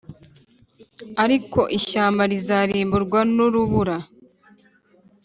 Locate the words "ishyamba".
1.77-2.23